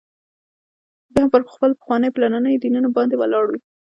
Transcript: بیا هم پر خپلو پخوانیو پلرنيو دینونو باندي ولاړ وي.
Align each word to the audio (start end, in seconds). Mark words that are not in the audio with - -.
بیا 1.13 1.21
هم 1.23 1.29
پر 1.33 1.41
خپلو 1.55 1.73
پخوانیو 1.81 2.13
پلرنيو 2.15 2.61
دینونو 2.63 2.89
باندي 2.95 3.15
ولاړ 3.17 3.45
وي. 3.49 3.59